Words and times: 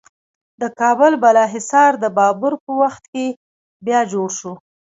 د 0.61 0.63
کابل 0.79 1.13
بالا 1.21 1.45
حصار 1.53 1.91
د 2.03 2.05
بابر 2.17 2.53
په 2.63 2.71
وخت 2.81 3.03
کې 3.13 3.25
بیا 3.85 4.01
جوړ 4.11 4.29
شو 4.39 4.53